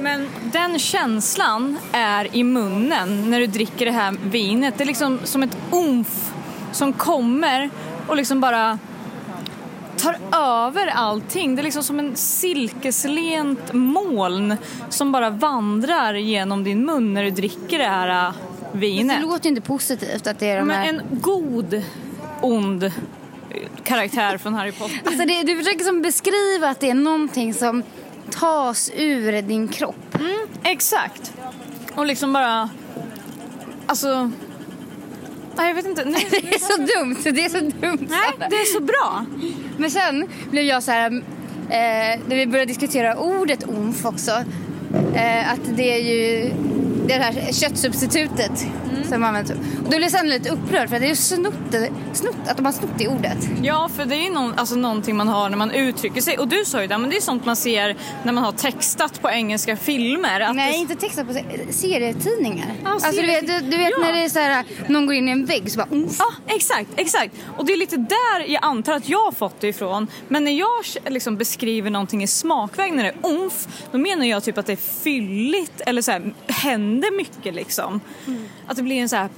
[0.00, 4.74] Men den känslan är i munnen när du dricker det här vinet.
[4.78, 6.32] Det är liksom som ett umf
[6.72, 7.70] som kommer
[8.06, 8.78] och liksom bara
[9.96, 11.56] tar över allting.
[11.56, 14.56] Det är liksom som en silkeslent moln
[14.88, 18.34] som bara vandrar genom din mun när du dricker det här äh,
[18.72, 19.22] Det vinet.
[19.22, 20.88] låter ju inte positivt att det är de Men här...
[20.88, 21.82] en god,
[22.40, 22.92] ond
[23.84, 25.00] karaktär från Harry Potter.
[25.04, 27.82] Alltså det, du försöker som beskriva att det är någonting som
[28.30, 30.18] tas ur din kropp.
[30.64, 31.32] Exakt.
[31.94, 32.70] Och liksom bara...
[33.86, 34.30] Alltså...
[35.56, 36.04] Nej, jag vet inte.
[36.04, 38.06] Nej, Det är så dumt, det är så dumt.
[38.10, 39.26] nej det är så bra.
[39.78, 41.10] Men sen blev jag så här,
[41.70, 44.30] eh, när vi började diskutera ordet omf också,
[45.14, 46.50] eh, att det är ju
[47.06, 48.66] det här köttsubstitutet
[49.08, 49.50] som används.
[49.50, 49.56] Och
[49.90, 51.54] då blev jag lite upprörd för att det är snott,
[52.12, 53.38] snott, att de har snott det ordet.
[53.62, 56.38] Ja, för det är någon, alltså någonting man har när man uttrycker sig.
[56.38, 59.22] Och du sa ju det, men det är sånt man ser när man har textat
[59.22, 60.52] på engelska filmer.
[60.54, 62.66] Nej, det, inte textat på se- serietidningar.
[62.84, 63.98] Ja, alltså du serie- vet, du, du vet Ja.
[64.06, 66.16] när det är så här, någon går in i en vägg så bara omf.
[66.18, 67.34] Ja, exakt, exakt.
[67.56, 70.06] Och det är lite där jag antar att jag har fått det ifrån.
[70.28, 70.68] Men när jag
[71.12, 74.72] liksom beskriver någonting i smakväg när det är umf, då menar jag typ att det
[74.72, 78.00] är fylligt eller så här, händer mycket liksom.
[78.66, 79.28] Att det blir en så här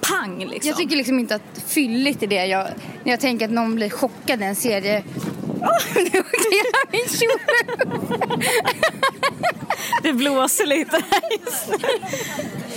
[0.00, 0.68] pang liksom.
[0.68, 2.66] Jag tycker liksom inte att fylligt är det jag...
[3.04, 5.04] När jag tänker att någon blir chockad i en serie...
[5.60, 7.38] Åh, nu åkte hela min kjol
[10.02, 11.88] Det blåser lite här just nu.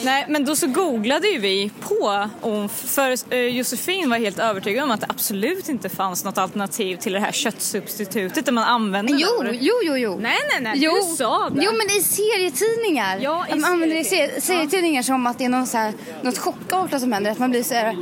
[0.04, 4.84] Nej, men då så googlade ju vi på OMF för eh, Josefin var helt övertygad
[4.84, 9.14] om att det absolut inte fanns något alternativ till det här köttsubstitutet där man använder
[9.18, 9.58] Jo, det.
[9.62, 10.18] jo, jo, jo.
[10.22, 11.64] Nej, nej, nej, Jo, du sa det.
[11.64, 13.20] jo, men i serietidningar.
[13.22, 14.42] Ja, i de använder det i serietidningar.
[14.42, 17.32] ser- serietidningar som att det är någon så här, något chockartat som händer.
[17.32, 17.98] Att man blir så här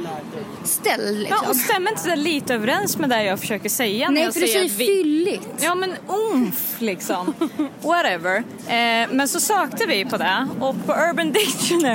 [0.64, 1.38] ställd liksom.
[1.44, 4.10] Ja, och stämmer inte det lite överens med det jag försöker säga?
[4.10, 4.86] Nej, för du säger vi...
[4.86, 5.48] fylligt.
[5.62, 5.94] Ja men
[6.34, 7.34] umf liksom.
[7.82, 8.38] Whatever.
[8.68, 11.89] Eh, men så sökte vi på det och på Urban Dictionary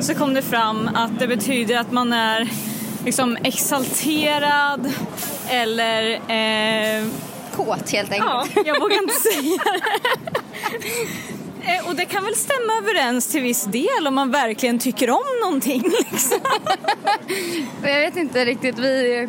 [0.00, 2.48] så kom det fram att det betyder att man är
[3.04, 4.92] liksom exalterad
[5.48, 7.04] eller eh,
[7.56, 8.50] Kåt helt enkelt.
[8.56, 9.80] ja, jag vågar inte säga det.
[11.72, 15.22] Eh, Och det kan väl stämma överens till viss del om man verkligen tycker om
[15.42, 15.82] någonting.
[16.10, 16.38] Liksom.
[17.82, 19.28] Jag vet inte riktigt, vi,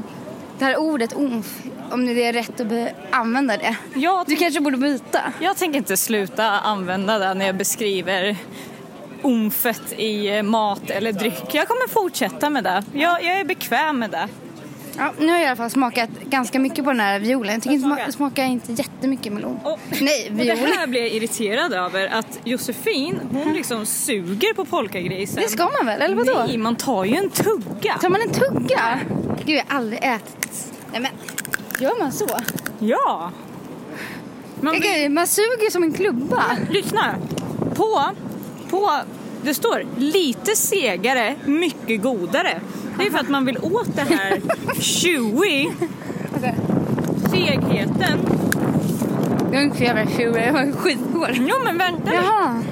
[0.60, 1.46] det här ordet omf,
[1.92, 2.68] om det är rätt att
[3.12, 3.76] använda det.
[4.28, 5.20] Du kanske borde byta.
[5.40, 8.36] jag tänker inte sluta använda det när jag beskriver
[9.24, 11.44] omfet i eh, mat eller dryck.
[11.52, 12.84] Jag kommer fortsätta med det.
[12.94, 14.28] Jag, jag är bekväm med det.
[14.98, 17.54] Ja, nu har jag i alla fall smakat ganska mycket på den här violen.
[17.54, 18.06] Jag tycker inte Smakar?
[18.06, 19.60] sma- smakar inte jättemycket melon.
[19.64, 20.58] Och- Nej, Och det viol.
[20.78, 25.44] här blir jag irriterad över att Josefin, hon liksom suger på polkagrisen.
[25.44, 26.44] Det ska man väl, eller vadå?
[26.48, 27.98] Nej, man tar ju en tugga.
[28.02, 29.00] Tar man en tugga?
[29.46, 30.72] Gud, jag har aldrig ätit.
[30.92, 31.12] Nej men,
[31.80, 32.28] gör man så?
[32.80, 33.32] Ja.
[34.62, 34.76] Man.
[34.80, 36.44] Gud, man suger som en klubba.
[36.70, 37.16] Lyssna.
[37.76, 38.04] På,
[38.72, 38.92] på,
[39.44, 42.62] det står lite segare, mycket godare.
[42.98, 44.42] Det är för att man vill åt det här
[44.80, 45.68] chewy,
[47.32, 48.20] segheten.
[49.52, 51.36] Jag är inte så jävla tjurig, jag var skithård.
[51.36, 52.14] Jo men vänta.
[52.14, 52.64] Jaha.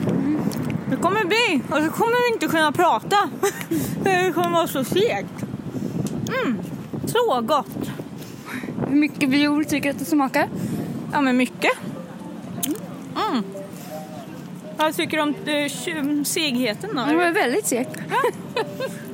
[0.90, 3.30] Det kommer bli, och så kommer vi inte kunna prata.
[4.04, 5.46] Det kommer vara så segt.
[6.44, 6.60] Mm,
[7.06, 7.90] så gott.
[8.88, 10.48] Hur mycket viol tycker du att det smakar?
[11.12, 11.72] Ja men mycket.
[13.30, 13.44] Mm.
[14.80, 17.06] Vad tycker du om eh, segheten då?
[17.06, 17.90] Det var väldigt segt.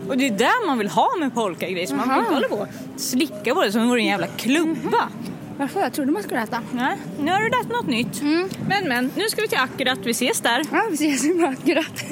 [0.08, 1.92] Och det är där man vill ha med polkagris.
[1.92, 5.10] Man vill inte hålla på slicka på det som vore en jävla klubba.
[5.58, 5.80] Varför?
[5.80, 6.62] Jag trodde man skulle äta.
[6.72, 8.22] Nej, nu har du lärt något nytt.
[8.22, 8.50] Mm.
[8.68, 10.00] Men men, nu ska vi till Akkurat.
[10.04, 10.66] Vi ses där.
[10.72, 11.56] Ja, vi ses imorgon.
[11.62, 12.06] Akkurat.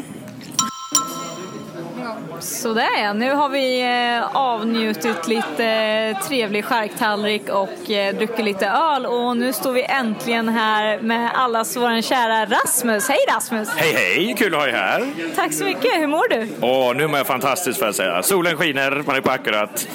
[2.39, 8.67] Sådär ja, nu har vi eh, avnjutit lite eh, trevlig charktallrik och eh, druckit lite
[8.67, 13.09] öl och nu står vi äntligen här med allas våran kära Rasmus.
[13.09, 13.69] Hej Rasmus!
[13.75, 15.13] Hej hej, kul att ha er här.
[15.35, 16.67] Tack så mycket, hur mår du?
[16.67, 18.23] Och nu mår jag fantastiskt får jag säga.
[18.23, 19.87] Solen skiner, man är på akkurat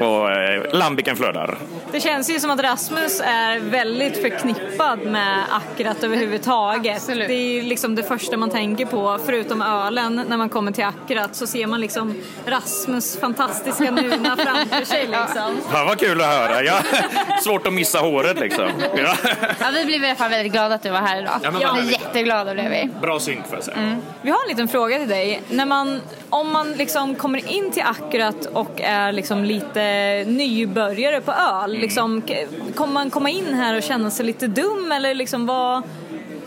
[0.00, 1.58] och eh, lambiken flödar.
[1.92, 6.96] Det känns ju som att Rasmus är väldigt förknippad med Akkurat överhuvudtaget.
[6.96, 7.28] Absolut.
[7.28, 10.84] Det är ju liksom det första man tänker på, förutom ölen, när man kommer till
[10.84, 12.14] Akkurat så ser man liksom
[12.46, 15.56] Rasmus fantastiska nuna framför sig liksom.
[15.72, 16.62] Ja, vad kul att höra.
[16.62, 16.78] Ja,
[17.44, 18.68] svårt att missa håret liksom.
[18.96, 19.14] Ja.
[19.60, 21.34] Ja, vi blev i alla fall väldigt glada att du var här idag.
[21.42, 22.88] Ja, men Ja, jätteglada blev vi.
[23.00, 23.96] Bra synk får jag säga.
[24.22, 25.42] Vi har en liten fråga till dig.
[25.50, 31.32] När man, om man liksom kommer in till Akkurat och är liksom lite nybörjare på
[31.32, 32.34] öl, liksom, k-
[32.74, 35.82] kommer man komma in här och känna sig lite dum eller liksom vad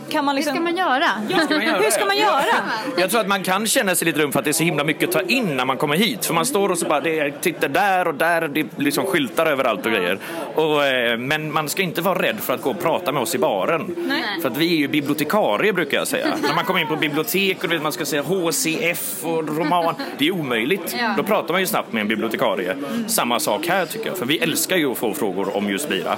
[0.10, 0.56] kan man Hur liksom...
[0.56, 1.06] ska man göra?
[1.80, 2.44] Hur ska man göra?
[2.98, 4.84] Jag tror att man kan känna sig lite dum för att det är så himla
[4.84, 6.26] mycket att ta in när man kommer hit.
[6.26, 9.06] För man står och så bara, det är, tittar där och där, det är liksom
[9.06, 10.20] skyltar överallt och grejer.
[10.56, 13.36] Och, eh, men man ska inte vara rädd för att gå och prata med oss
[13.36, 13.96] i baren.
[13.98, 14.42] Nej.
[14.42, 16.28] För att vi är ju bibliotekarier brukar jag säga.
[16.42, 19.96] när man kommer in på bibliotek och vet, man ska säga HCF och roman.
[20.18, 20.96] Det är omöjligt.
[21.00, 21.14] Ja.
[21.18, 22.76] Då pratar man ju snabbt med en bibliotekarie.
[23.08, 24.18] Samma sak här tycker jag.
[24.18, 26.16] För vi älskar ju att få frågor om just bira.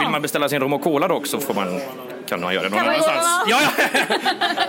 [0.00, 1.80] Vill man beställa sin rom och cola dock så får man
[2.28, 3.26] kan man göra någon Kan annanstans.
[3.48, 3.84] Ja, ja.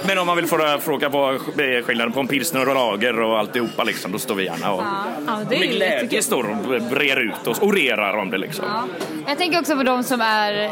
[0.07, 3.39] Men om man vill få fråga vad är skillnaden på en pilsner och lager och
[3.39, 4.83] alltihopa liksom, då står vi gärna och
[5.27, 8.65] Ja, det är med glädje står och brer ut oss, orerar om det liksom.
[9.27, 10.69] Jag tänker också på de som är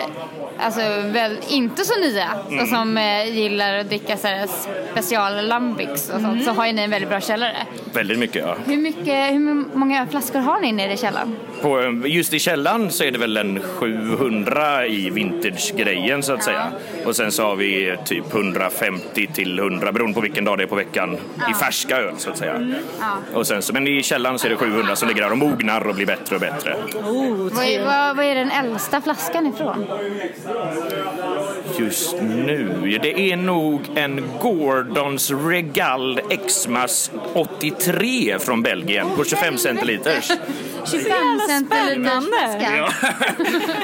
[0.60, 2.64] alltså, väl inte så nya Mm.
[2.64, 4.48] och som eh, gillar att dricka så här,
[4.92, 6.46] special lambics och sånt.
[6.46, 7.56] Så har ju ni en väldigt bra källare.
[7.94, 8.56] Väldigt mycket ja.
[8.66, 11.36] Hur, mycket, hur många flaskor har ni nere i källaren?
[11.62, 16.44] På, eh, just i källan så är det väl en 700 i vintage-grejen så att
[16.44, 16.72] säga.
[17.06, 20.64] Och sen så har vi eh, typ 150 till 100 beroende på vilken dag det
[20.64, 21.18] är på veckan
[21.52, 22.56] i färska öl så att säga.
[22.56, 22.74] Mm.
[23.34, 25.88] Och sen så, men i källan så är det 700 som ligger där och mognar
[25.88, 26.76] och blir bättre och bättre.
[26.94, 29.86] Vad är, vad, vad är den äldsta flaskan ifrån?
[31.80, 40.32] Just nu, det är nog en Gordons Regal Xmas 83 från Belgien på 25 centiliters.
[40.92, 41.12] 25
[41.48, 42.78] flaska.
[42.78, 42.90] Ja.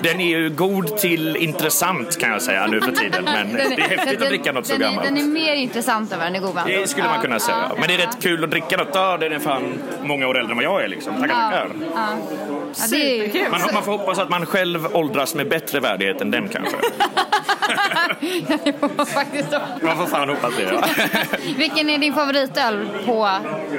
[0.04, 3.23] Den är ju god till intressant kan jag säga nu för tiden.
[3.23, 5.08] Men det är häftigt att dricka något så den, är- gammalt.
[5.08, 6.58] Den är mer intressant än vad den är god?
[6.65, 7.71] Det skulle man kunna säga.
[7.80, 8.89] Men det är rätt kul att dricka något.
[8.93, 9.63] Ja, den är fan
[10.04, 11.13] många år äldre än vad jag är liksom.
[11.21, 11.58] Tackar, Ja,
[12.76, 13.39] tackar.
[13.39, 13.49] ja.
[13.73, 16.76] Man får hoppas att man själv åldras med bättre värdighet än den kanske.
[18.64, 19.52] det får faktiskt.
[19.82, 20.64] Man får fan hoppas det.
[20.64, 20.84] Ja.
[21.58, 23.30] Vilken är din favoritöl på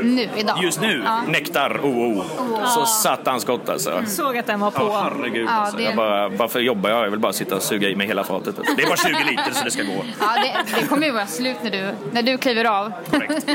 [0.03, 0.59] nu idag?
[0.63, 1.21] Just nu, Ja.
[1.29, 2.25] Nektar OO.
[2.67, 4.03] Så satans gott alltså.
[4.07, 4.83] Såg att den var på.
[4.83, 5.47] Ja, herregud.
[5.49, 5.77] Ja, alltså.
[5.77, 7.05] det- jag bara, varför jobbar jag?
[7.07, 8.57] Jag vill bara sitta och suga i mig hela fatet.
[8.77, 10.05] Det är bara 20 liter så det ska gå.
[10.21, 12.93] Ja, det, det kommer ju vara slut när du, när du kliver av.
[13.11, 13.47] Korrekt.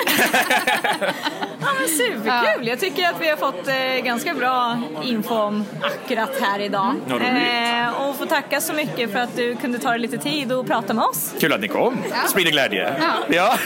[1.62, 2.68] Ja, men superkul!
[2.68, 6.96] Jag tycker att vi har fått eh, ganska bra info om Akkurat här idag.
[7.08, 8.00] Ja, roligt.
[8.10, 10.94] och får tacka så mycket för att du kunde ta dig lite tid och prata
[10.94, 11.34] med oss.
[11.40, 11.98] Kul att ni kom.
[12.28, 12.94] Sprider glädje.
[13.02, 13.08] Ja.
[13.30, 13.58] Ja.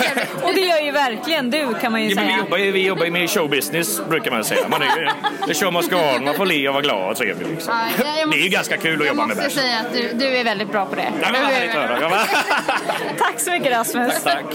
[0.44, 2.38] Och det gör ju verkligen du kan man ju Ja, men vi, säga.
[2.44, 4.68] jobbar ju, vi jobbar ju med showbusiness brukar man säga.
[4.68, 5.14] Man är
[5.46, 7.48] det är show man ska ha, man får le och vara glad och trevlig.
[7.50, 7.74] Liksom.
[7.78, 9.46] Ja, jag- jag Det är ju måste- ganska kul att jobba med Jag bärs.
[9.46, 11.12] måste säga att du, du är väldigt bra på det.
[11.22, 12.10] Ja, men vad härligt att höra.
[13.18, 14.24] Tack så mycket Rasmus.
[14.24, 14.46] Tack.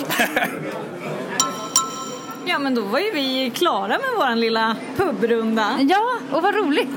[2.46, 5.76] Ja men då var ju vi klara med vår lilla pubrunda.
[5.80, 6.88] Ja, och vad roligt.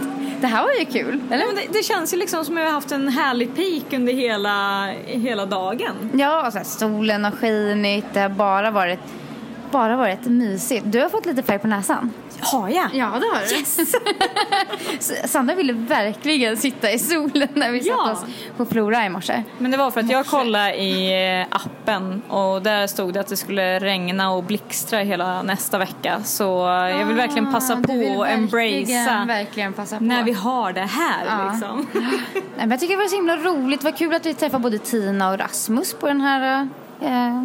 [0.42, 1.46] Det här var ju kul, Ja, eller?
[1.46, 4.14] men det, det känns ju liksom som att vi har haft en härlig peak under
[4.14, 6.10] hela, hela dagen.
[6.14, 9.00] Ja, och så här, solen har skinit, det har bara varit,
[9.72, 10.84] bara varit mysigt.
[10.88, 12.12] Du har fått lite färg på näsan.
[12.40, 12.90] Har jag?
[12.94, 13.56] Ja, det har du.
[13.56, 13.96] Yes.
[15.32, 17.96] Sandra ville verkligen sitta i solen när vi Ja.
[17.98, 18.26] satte oss
[18.58, 19.44] på Flora i morse.
[19.58, 23.28] Men det var för att jag kollade i eh, appen och där stod det att
[23.28, 26.24] det skulle regna och blixtra hela nästa vecka.
[26.24, 26.44] Så
[27.00, 30.04] jag vill verkligen passa Ah, vill på verkligen, embracea verkligen passa på.
[30.04, 31.52] när vi har det här Ja.
[31.52, 31.88] liksom.
[32.34, 33.84] Nej, men jag tycker det var så himla roligt.
[33.84, 36.68] Vad kul att vi träffade både Tina och Rasmus på den här
[37.02, 37.44] eh,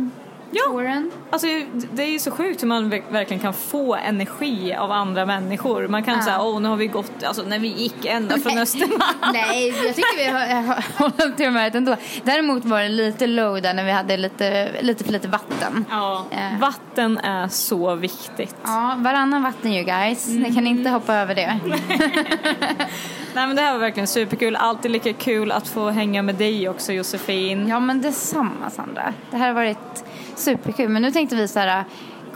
[0.50, 1.02] Ja.
[1.30, 1.46] Alltså,
[1.92, 5.88] det är ju så sjukt hur man ver- verkligen kan få energi av andra människor.
[5.88, 6.22] Man kan Ja.
[6.24, 9.00] säga, åh nu har vi gått, alltså när vi gick ända från Östermalm.
[9.32, 11.96] Nej, jag tycker vi hållit till det ändå.
[12.22, 15.84] Däremot var det lite low där när vi hade lite, lite för lite vatten.
[15.90, 16.58] Ja, Eh.
[16.60, 18.56] vatten är så viktigt.
[18.64, 20.28] Ja, varannan vatten ju guys.
[20.28, 21.58] Ni kan inte hoppa över det.
[23.34, 24.56] Nej men det här var verkligen superkul.
[24.56, 27.68] Alltid lika kul att få hänga med dig också Josefin.
[27.68, 29.12] Ja, men detsamma Sandra.
[29.30, 30.04] Det här har varit
[30.38, 30.88] superkul.
[30.88, 31.84] Men nu tänkte vi så här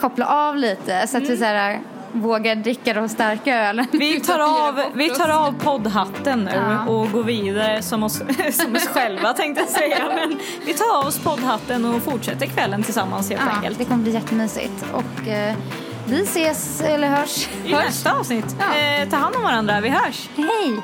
[0.01, 1.80] koppla av lite så att vi så här
[2.12, 3.86] vågar dricka de starka ölen.
[3.92, 4.38] Vi tar,
[4.68, 6.86] av, vi tar av poddhatten nu Ja.
[6.92, 8.18] och går vidare som oss,
[8.53, 10.05] som oss själva tänkte jag säga.
[10.14, 13.78] Men vi tar av oss poddhatten och fortsätter kvällen tillsammans helt Ja, enkelt.
[13.78, 14.84] det kommer bli jättemysigt.
[14.92, 15.55] Och eh,
[16.07, 17.48] Vi ses eller hörs.
[17.64, 17.84] I hörs.
[17.84, 18.57] nästa avsnitt.
[18.59, 18.78] Ja.
[18.78, 20.28] Eh, ta hand om varandra, vi hörs.
[20.36, 20.82] Hej!